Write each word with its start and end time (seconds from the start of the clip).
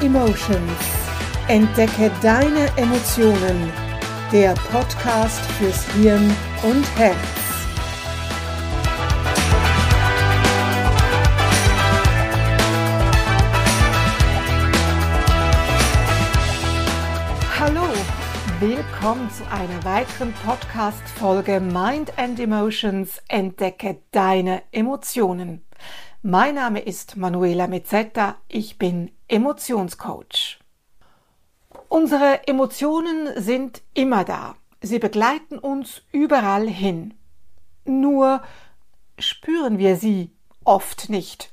Emotions. 0.00 0.60
Entdecke 1.48 2.10
deine 2.22 2.68
Emotionen. 2.76 3.70
Der 4.32 4.54
Podcast 4.70 5.40
fürs 5.58 5.84
Hirn 5.94 6.34
und 6.62 6.84
Herz. 6.96 7.16
Hallo, 17.58 17.82
willkommen 18.60 19.30
zu 19.30 19.44
einer 19.50 19.84
weiteren 19.84 20.32
Podcast-Folge 20.44 21.60
Mind 21.60 22.16
and 22.18 22.40
Emotions. 22.40 23.20
Entdecke 23.28 23.98
deine 24.12 24.62
Emotionen. 24.72 25.64
Mein 26.24 26.54
Name 26.54 26.78
ist 26.78 27.16
Manuela 27.16 27.66
Mezzetta, 27.66 28.36
ich 28.46 28.78
bin 28.78 29.10
Emotionscoach. 29.32 30.58
Unsere 31.88 32.46
Emotionen 32.46 33.30
sind 33.40 33.80
immer 33.94 34.24
da. 34.24 34.56
Sie 34.82 34.98
begleiten 34.98 35.58
uns 35.58 36.02
überall 36.12 36.68
hin. 36.68 37.14
Nur 37.86 38.42
spüren 39.18 39.78
wir 39.78 39.96
sie 39.96 40.32
oft 40.64 41.08
nicht. 41.08 41.50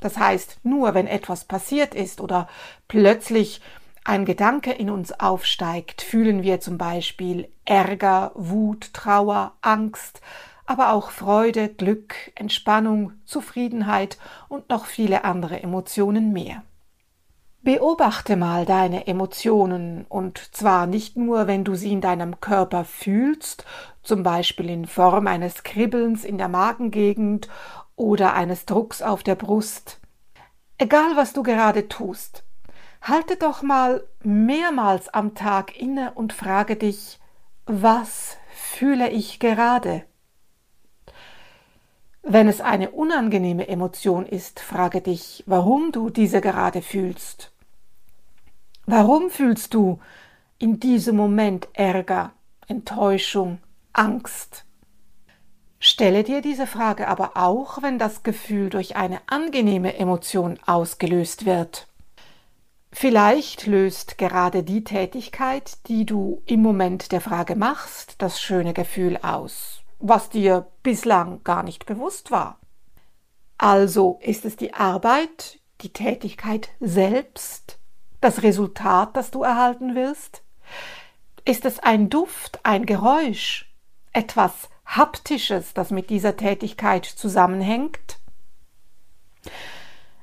Das 0.00 0.18
heißt, 0.18 0.58
nur 0.62 0.92
wenn 0.92 1.06
etwas 1.06 1.46
passiert 1.46 1.94
ist 1.94 2.20
oder 2.20 2.48
plötzlich 2.86 3.62
ein 4.04 4.26
Gedanke 4.26 4.70
in 4.70 4.90
uns 4.90 5.18
aufsteigt, 5.18 6.02
fühlen 6.02 6.42
wir 6.42 6.60
zum 6.60 6.76
Beispiel 6.76 7.48
Ärger, 7.64 8.32
Wut, 8.34 8.92
Trauer, 8.92 9.54
Angst, 9.62 10.20
aber 10.66 10.92
auch 10.92 11.12
Freude, 11.12 11.70
Glück, 11.70 12.14
Entspannung, 12.34 13.12
Zufriedenheit 13.24 14.18
und 14.50 14.68
noch 14.68 14.84
viele 14.84 15.24
andere 15.24 15.62
Emotionen 15.62 16.34
mehr. 16.34 16.62
Beobachte 17.62 18.36
mal 18.36 18.64
deine 18.64 19.06
Emotionen, 19.06 20.06
und 20.08 20.38
zwar 20.54 20.86
nicht 20.86 21.18
nur, 21.18 21.46
wenn 21.46 21.62
du 21.62 21.74
sie 21.74 21.92
in 21.92 22.00
deinem 22.00 22.40
Körper 22.40 22.84
fühlst, 22.84 23.66
zum 24.02 24.22
Beispiel 24.22 24.70
in 24.70 24.86
Form 24.86 25.26
eines 25.26 25.62
Kribbelns 25.62 26.24
in 26.24 26.38
der 26.38 26.48
Magengegend 26.48 27.48
oder 27.96 28.32
eines 28.32 28.64
Drucks 28.64 29.02
auf 29.02 29.22
der 29.22 29.34
Brust. 29.34 30.00
Egal 30.78 31.16
was 31.16 31.34
du 31.34 31.42
gerade 31.42 31.88
tust, 31.88 32.44
halte 33.02 33.36
doch 33.36 33.60
mal 33.60 34.04
mehrmals 34.22 35.10
am 35.10 35.34
Tag 35.34 35.78
inne 35.78 36.12
und 36.14 36.32
frage 36.32 36.76
dich, 36.76 37.20
was 37.66 38.38
fühle 38.54 39.10
ich 39.10 39.38
gerade? 39.38 40.04
Wenn 42.22 42.48
es 42.48 42.60
eine 42.60 42.90
unangenehme 42.90 43.68
Emotion 43.68 44.26
ist, 44.26 44.60
frage 44.60 45.00
dich, 45.00 45.42
warum 45.46 45.90
du 45.90 46.10
diese 46.10 46.40
gerade 46.40 46.82
fühlst. 46.82 47.50
Warum 48.84 49.30
fühlst 49.30 49.72
du 49.72 50.00
in 50.58 50.80
diesem 50.80 51.16
Moment 51.16 51.68
Ärger, 51.72 52.32
Enttäuschung, 52.68 53.58
Angst? 53.94 54.66
Stelle 55.78 56.22
dir 56.22 56.42
diese 56.42 56.66
Frage 56.66 57.08
aber 57.08 57.38
auch, 57.38 57.82
wenn 57.82 57.98
das 57.98 58.22
Gefühl 58.22 58.68
durch 58.68 58.96
eine 58.96 59.20
angenehme 59.26 59.96
Emotion 59.96 60.58
ausgelöst 60.66 61.46
wird. 61.46 61.88
Vielleicht 62.92 63.66
löst 63.66 64.18
gerade 64.18 64.62
die 64.62 64.84
Tätigkeit, 64.84 65.78
die 65.88 66.04
du 66.04 66.42
im 66.44 66.60
Moment 66.60 67.12
der 67.12 67.22
Frage 67.22 67.56
machst, 67.56 68.16
das 68.18 68.42
schöne 68.42 68.74
Gefühl 68.74 69.16
aus 69.22 69.79
was 70.00 70.30
dir 70.30 70.66
bislang 70.82 71.44
gar 71.44 71.62
nicht 71.62 71.86
bewusst 71.86 72.30
war. 72.30 72.58
Also 73.58 74.18
ist 74.22 74.44
es 74.44 74.56
die 74.56 74.74
Arbeit, 74.74 75.60
die 75.82 75.92
Tätigkeit 75.92 76.70
selbst, 76.80 77.78
das 78.20 78.42
Resultat, 78.42 79.16
das 79.16 79.30
du 79.30 79.42
erhalten 79.42 79.94
wirst? 79.94 80.42
Ist 81.44 81.64
es 81.64 81.78
ein 81.78 82.10
Duft, 82.10 82.60
ein 82.64 82.86
Geräusch, 82.86 83.70
etwas 84.12 84.68
Haptisches, 84.86 85.74
das 85.74 85.90
mit 85.90 86.10
dieser 86.10 86.36
Tätigkeit 86.36 87.04
zusammenhängt? 87.04 88.18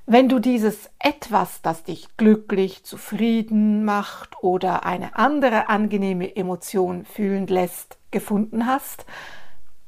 Wenn 0.05 0.29
du 0.29 0.39
dieses 0.39 0.89
etwas, 0.99 1.61
das 1.61 1.83
dich 1.83 2.15
glücklich, 2.15 2.83
zufrieden 2.85 3.83
macht 3.83 4.41
oder 4.41 4.85
eine 4.85 5.17
andere 5.17 5.69
angenehme 5.69 6.35
Emotion 6.35 7.03
fühlen 7.03 7.45
lässt, 7.47 7.97
gefunden 8.09 8.65
hast, 8.67 9.05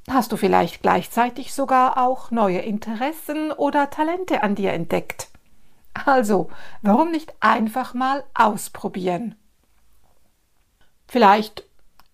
Hast 0.07 0.31
du 0.31 0.37
vielleicht 0.37 0.81
gleichzeitig 0.81 1.53
sogar 1.53 1.97
auch 1.97 2.31
neue 2.31 2.59
Interessen 2.59 3.51
oder 3.51 3.89
Talente 3.89 4.43
an 4.43 4.55
dir 4.55 4.73
entdeckt? 4.73 5.29
Also, 5.93 6.49
warum 6.81 7.11
nicht 7.11 7.33
einfach 7.39 7.93
mal 7.93 8.23
ausprobieren? 8.33 9.35
Vielleicht 11.07 11.63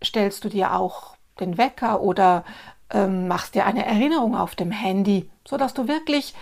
stellst 0.04 0.44
du 0.44 0.50
dir 0.50 0.74
auch 0.74 1.16
den 1.40 1.58
Wecker 1.58 2.02
oder 2.02 2.44
ähm, 2.90 3.28
machst 3.28 3.56
dir 3.56 3.66
eine 3.66 3.86
Erinnerung 3.86 4.36
auf 4.36 4.56
dem 4.56 4.72
Handy, 4.72 5.30
sodass 5.46 5.74
du 5.74 5.88
wirklich 5.88 6.34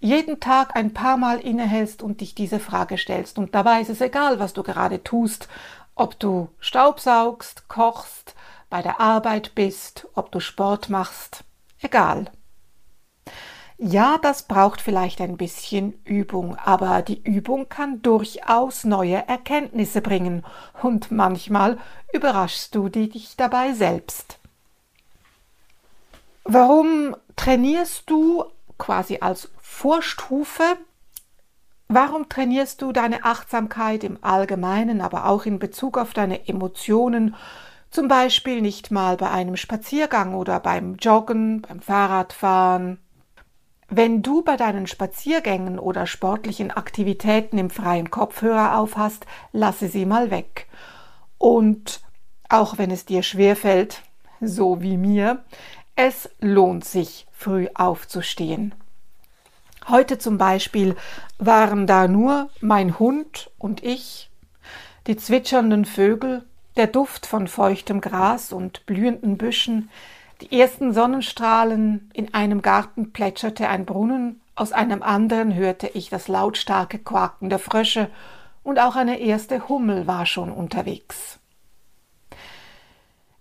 jeden 0.00 0.38
Tag 0.38 0.76
ein 0.76 0.92
paar 0.92 1.16
Mal 1.16 1.40
innehältst 1.40 2.02
und 2.02 2.20
dich 2.20 2.34
diese 2.34 2.60
Frage 2.60 2.98
stellst. 2.98 3.38
Und 3.38 3.54
dabei 3.54 3.80
ist 3.80 3.88
es 3.88 4.00
egal, 4.02 4.38
was 4.38 4.52
du 4.52 4.62
gerade 4.62 5.02
tust, 5.02 5.48
ob 5.94 6.18
du 6.18 6.48
Staubsaugst, 6.60 7.68
kochst, 7.68 8.34
bei 8.74 8.82
der 8.82 9.00
Arbeit 9.00 9.54
bist, 9.54 10.08
ob 10.14 10.32
du 10.32 10.40
Sport 10.40 10.90
machst, 10.90 11.44
egal. 11.80 12.28
Ja, 13.78 14.18
das 14.20 14.48
braucht 14.48 14.80
vielleicht 14.80 15.20
ein 15.20 15.36
bisschen 15.36 15.92
Übung, 16.02 16.56
aber 16.56 17.02
die 17.02 17.22
Übung 17.22 17.68
kann 17.68 18.02
durchaus 18.02 18.82
neue 18.82 19.28
Erkenntnisse 19.28 20.00
bringen 20.00 20.44
und 20.82 21.12
manchmal 21.12 21.78
überraschst 22.12 22.74
du 22.74 22.88
dich 22.88 23.36
dabei 23.36 23.74
selbst. 23.74 24.40
Warum 26.42 27.14
trainierst 27.36 28.10
du 28.10 28.42
quasi 28.76 29.18
als 29.20 29.52
Vorstufe? 29.60 30.64
Warum 31.86 32.28
trainierst 32.28 32.82
du 32.82 32.90
deine 32.90 33.24
Achtsamkeit 33.24 34.02
im 34.02 34.18
Allgemeinen, 34.20 35.00
aber 35.00 35.26
auch 35.26 35.46
in 35.46 35.60
Bezug 35.60 35.96
auf 35.96 36.12
deine 36.12 36.48
Emotionen 36.48 37.36
zum 37.94 38.08
Beispiel 38.08 38.60
nicht 38.60 38.90
mal 38.90 39.16
bei 39.16 39.30
einem 39.30 39.56
Spaziergang 39.56 40.34
oder 40.34 40.58
beim 40.58 40.96
Joggen, 40.96 41.62
beim 41.62 41.80
Fahrradfahren. 41.80 42.98
Wenn 43.88 44.20
du 44.20 44.42
bei 44.42 44.56
deinen 44.56 44.88
Spaziergängen 44.88 45.78
oder 45.78 46.08
sportlichen 46.08 46.72
Aktivitäten 46.72 47.56
im 47.56 47.70
freien 47.70 48.10
Kopfhörer 48.10 48.78
aufhast, 48.78 49.26
lasse 49.52 49.86
sie 49.86 50.06
mal 50.06 50.32
weg. 50.32 50.66
Und 51.38 52.00
auch 52.48 52.78
wenn 52.78 52.90
es 52.90 53.04
dir 53.04 53.22
schwerfällt, 53.22 54.02
so 54.40 54.82
wie 54.82 54.96
mir, 54.96 55.44
es 55.94 56.28
lohnt 56.40 56.84
sich, 56.84 57.28
früh 57.30 57.68
aufzustehen. 57.74 58.74
Heute 59.86 60.18
zum 60.18 60.36
Beispiel 60.36 60.96
waren 61.38 61.86
da 61.86 62.08
nur 62.08 62.50
mein 62.60 62.98
Hund 62.98 63.52
und 63.56 63.84
ich, 63.84 64.30
die 65.06 65.16
zwitschernden 65.16 65.84
Vögel 65.84 66.44
der 66.76 66.86
Duft 66.86 67.26
von 67.26 67.48
feuchtem 67.48 68.00
Gras 68.00 68.52
und 68.52 68.86
blühenden 68.86 69.38
Büschen, 69.38 69.90
die 70.40 70.58
ersten 70.58 70.92
Sonnenstrahlen, 70.92 72.10
in 72.12 72.34
einem 72.34 72.60
Garten 72.60 73.12
plätscherte 73.12 73.68
ein 73.68 73.86
Brunnen, 73.86 74.40
aus 74.56 74.72
einem 74.72 75.02
anderen 75.02 75.54
hörte 75.54 75.88
ich 75.88 76.10
das 76.10 76.28
lautstarke 76.28 76.98
Quaken 76.98 77.48
der 77.48 77.58
Frösche, 77.58 78.10
und 78.62 78.78
auch 78.78 78.96
eine 78.96 79.20
erste 79.20 79.68
Hummel 79.68 80.06
war 80.06 80.26
schon 80.26 80.50
unterwegs. 80.50 81.38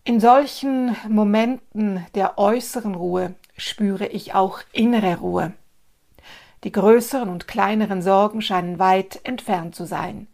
In 0.03 0.19
solchen 0.19 0.97
Momenten 1.07 2.05
der 2.13 2.37
äußeren 2.37 2.93
Ruhe 2.93 3.35
spüre 3.55 4.05
ich 4.05 4.33
auch 4.33 4.59
innere 4.73 5.17
Ruhe. 5.17 5.53
Die 6.65 6.73
größeren 6.73 7.29
und 7.29 7.47
kleineren 7.47 8.01
Sorgen 8.01 8.41
scheinen 8.41 8.79
weit 8.79 9.21
entfernt 9.23 9.75
zu 9.75 9.85
sein. 9.85 10.27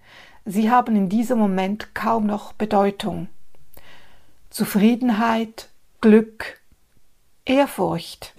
Sie 0.51 0.71
haben 0.71 0.95
in 0.95 1.09
diesem 1.09 1.37
Moment 1.37 1.93
kaum 1.93 2.25
noch 2.25 2.53
Bedeutung. 2.53 3.27
Zufriedenheit, 4.49 5.69
Glück, 6.01 6.59
Ehrfurcht. 7.45 8.33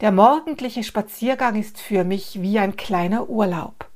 Der 0.00 0.10
morgendliche 0.10 0.82
Spaziergang 0.82 1.54
ist 1.54 1.78
für 1.78 2.02
mich 2.02 2.42
wie 2.42 2.58
ein 2.58 2.74
kleiner 2.74 3.28
Urlaub. 3.28 3.88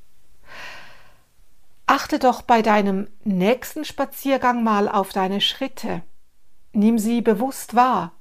Achte 1.87 2.21
doch 2.21 2.43
bei 2.43 2.63
deinem 2.63 3.09
nächsten 3.25 3.85
Spaziergang 3.85 4.63
mal 4.63 4.89
auf 4.89 5.11
deine 5.13 5.41
Schritte. 5.41 6.03
Nimm 6.73 7.01
sie 7.01 7.21
bewusst 7.21 7.75
wahr. 7.75 8.13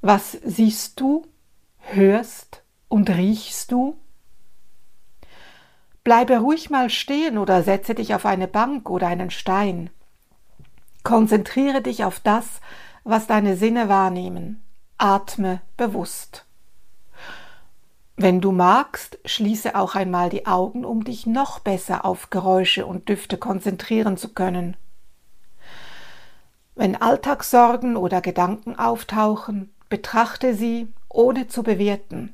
Was 0.00 0.30
siehst 0.44 1.00
du, 1.00 1.26
hörst 1.78 2.62
und 2.86 3.10
riechst 3.10 3.72
du? 3.72 3.98
Bleibe 6.06 6.38
ruhig 6.38 6.70
mal 6.70 6.88
stehen 6.88 7.36
oder 7.36 7.64
setze 7.64 7.96
dich 7.96 8.14
auf 8.14 8.26
eine 8.26 8.46
Bank 8.46 8.90
oder 8.90 9.08
einen 9.08 9.32
Stein. 9.32 9.90
Konzentriere 11.02 11.82
dich 11.82 12.04
auf 12.04 12.20
das, 12.20 12.60
was 13.02 13.26
deine 13.26 13.56
Sinne 13.56 13.88
wahrnehmen. 13.88 14.62
Atme 14.98 15.62
bewusst. 15.76 16.46
Wenn 18.14 18.40
du 18.40 18.52
magst, 18.52 19.18
schließe 19.24 19.74
auch 19.74 19.96
einmal 19.96 20.30
die 20.30 20.46
Augen, 20.46 20.84
um 20.84 21.02
dich 21.02 21.26
noch 21.26 21.58
besser 21.58 22.04
auf 22.04 22.30
Geräusche 22.30 22.86
und 22.86 23.08
Düfte 23.08 23.36
konzentrieren 23.36 24.16
zu 24.16 24.32
können. 24.32 24.76
Wenn 26.76 26.94
Alltagssorgen 26.94 27.96
oder 27.96 28.20
Gedanken 28.20 28.78
auftauchen, 28.78 29.74
betrachte 29.88 30.54
sie, 30.54 30.86
ohne 31.08 31.48
zu 31.48 31.64
bewerten. 31.64 32.32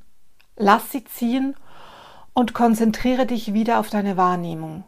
Lass 0.56 0.92
sie 0.92 1.04
ziehen 1.04 1.56
und 2.34 2.54
konzentriere 2.54 3.26
dich 3.26 3.52
wieder 3.52 3.78
auf 3.78 3.90
deine 3.90 4.16
Wahrnehmung. 4.16 4.84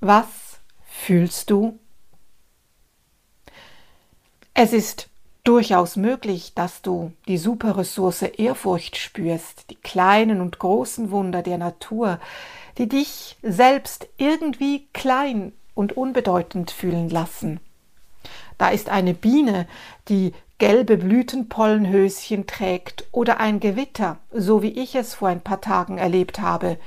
Was 0.00 0.26
fühlst 0.88 1.50
du? 1.50 1.78
Es 4.54 4.72
ist 4.72 5.08
durchaus 5.44 5.96
möglich, 5.96 6.54
dass 6.54 6.82
du 6.82 7.12
die 7.28 7.38
Superressource 7.38 8.22
Ehrfurcht 8.22 8.96
spürst, 8.96 9.70
die 9.70 9.76
kleinen 9.76 10.40
und 10.40 10.58
großen 10.58 11.10
Wunder 11.10 11.42
der 11.42 11.58
Natur, 11.58 12.18
die 12.78 12.88
dich 12.88 13.36
selbst 13.42 14.08
irgendwie 14.16 14.88
klein 14.92 15.52
und 15.74 15.96
unbedeutend 15.96 16.70
fühlen 16.70 17.08
lassen. 17.10 17.60
Da 18.58 18.70
ist 18.70 18.88
eine 18.88 19.14
Biene, 19.14 19.68
die 20.08 20.32
gelbe 20.58 20.96
Blütenpollenhöschen 20.96 22.46
trägt 22.46 23.04
oder 23.12 23.40
ein 23.40 23.60
Gewitter, 23.60 24.18
so 24.32 24.62
wie 24.62 24.70
ich 24.70 24.94
es 24.94 25.14
vor 25.14 25.28
ein 25.28 25.42
paar 25.42 25.60
Tagen 25.60 25.98
erlebt 25.98 26.40
habe, 26.40 26.78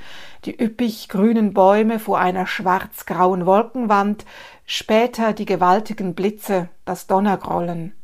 die 0.44 0.60
üppig 0.60 1.08
grünen 1.08 1.54
Bäume 1.54 2.00
vor 2.00 2.18
einer 2.18 2.46
schwarz-grauen 2.46 3.46
Wolkenwand, 3.46 4.24
später 4.66 5.32
die 5.32 5.44
gewaltigen 5.44 6.14
Blitze, 6.14 6.68
das 6.84 7.06
Donnergrollen. 7.06 7.94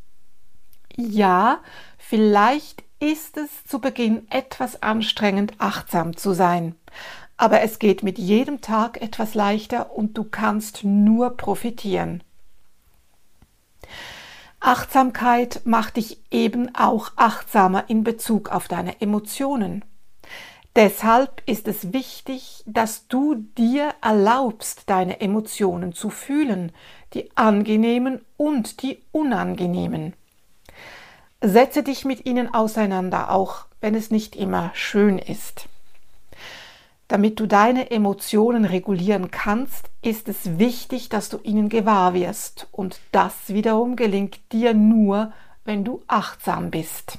Ja, 0.97 1.59
vielleicht 1.99 2.85
ist 3.01 3.37
es 3.37 3.65
zu 3.65 3.81
Beginn 3.81 4.27
etwas 4.31 4.83
anstrengend, 4.83 5.55
achtsam 5.59 6.17
zu 6.17 6.33
sein, 6.33 6.77
aber 7.37 7.61
es 7.63 7.79
geht 7.79 8.03
mit 8.03 8.19
jedem 8.19 8.61
Tag 8.61 9.03
etwas 9.03 9.35
leichter 9.35 9.93
und 9.95 10.17
du 10.17 10.25
kannst 10.25 10.85
nur 10.85 11.37
profitieren. 11.37 12.23
Achtsamkeit 14.67 15.61
macht 15.65 15.97
dich 15.97 16.19
eben 16.33 16.75
auch 16.75 17.13
achtsamer 17.15 17.89
in 17.89 18.03
Bezug 18.03 18.49
auf 18.49 18.67
deine 18.67 19.01
Emotionen. 19.01 19.85
Deshalb 20.75 21.41
ist 21.47 21.69
es 21.69 21.93
wichtig, 21.93 22.65
dass 22.67 23.07
du 23.07 23.37
dir 23.57 23.95
erlaubst, 24.03 24.91
deine 24.91 25.21
Emotionen 25.21 25.93
zu 25.93 26.11
fühlen, 26.11 26.73
die 27.15 27.31
angenehmen 27.37 28.25
und 28.37 28.83
die 28.83 28.99
unangenehmen. 29.13 30.15
Setze 31.41 31.85
dich 31.85 32.05
mit 32.05 32.27
ihnen 32.27 32.53
auseinander, 32.53 33.31
auch 33.31 33.67
wenn 33.81 33.95
es 33.95 34.11
nicht 34.11 34.35
immer 34.35 34.73
schön 34.75 35.21
ist. 35.21 35.69
Damit 37.17 37.41
du 37.41 37.47
deine 37.47 37.91
Emotionen 37.93 38.67
regulieren 38.67 39.31
kannst, 39.31 39.89
ist 40.03 40.29
es 40.29 40.59
wichtig, 40.59 41.09
dass 41.09 41.31
du 41.31 41.39
ihnen 41.45 41.71
gewahr 41.71 42.13
wirst. 42.13 42.69
Und 42.73 43.01
das 43.11 43.33
wiederum 43.49 43.97
gelingt 43.97 44.53
dir 44.53 44.75
nur, 44.75 45.33
wenn 45.65 45.83
du 45.83 46.03
achtsam 46.09 46.71
bist. 46.71 47.17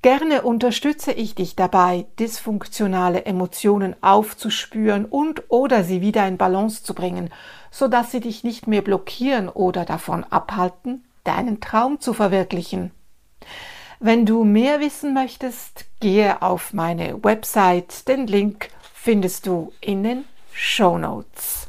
Gerne 0.00 0.40
unterstütze 0.40 1.12
ich 1.12 1.34
dich 1.34 1.54
dabei, 1.54 2.06
dysfunktionale 2.18 3.26
Emotionen 3.26 3.94
aufzuspüren 4.02 5.04
und 5.04 5.42
oder 5.48 5.84
sie 5.84 6.00
wieder 6.00 6.26
in 6.26 6.38
Balance 6.38 6.82
zu 6.82 6.94
bringen, 6.94 7.28
sodass 7.70 8.10
sie 8.10 8.20
dich 8.20 8.42
nicht 8.42 8.66
mehr 8.66 8.80
blockieren 8.80 9.50
oder 9.50 9.84
davon 9.84 10.24
abhalten, 10.24 11.04
deinen 11.24 11.60
Traum 11.60 12.00
zu 12.00 12.14
verwirklichen. 12.14 12.90
Wenn 13.98 14.26
du 14.26 14.44
mehr 14.44 14.80
wissen 14.80 15.14
möchtest, 15.14 15.86
gehe 16.00 16.42
auf 16.42 16.74
meine 16.74 17.24
Website. 17.24 18.06
Den 18.08 18.26
Link 18.26 18.68
findest 18.92 19.46
du 19.46 19.72
in 19.80 20.02
den 20.02 20.24
Show 20.52 20.98
Notes. 20.98 21.68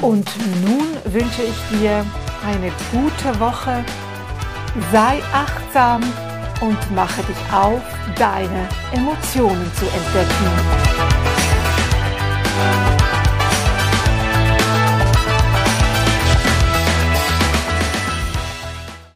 Und 0.00 0.26
nun 0.64 0.88
wünsche 1.04 1.42
ich 1.42 1.78
dir 1.78 2.04
eine 2.46 2.72
gute 2.92 3.38
Woche. 3.40 3.84
Sei 4.90 5.22
achtsam 5.32 6.02
und 6.60 6.94
mache 6.94 7.22
dich 7.22 7.52
auf, 7.52 7.82
deine 8.18 8.68
Emotionen 8.92 9.70
zu 9.74 9.84
entdecken. 9.86 11.23